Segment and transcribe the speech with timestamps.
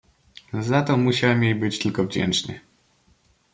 [0.53, 2.59] "Za to musiałem jej być tylko wdzięczny."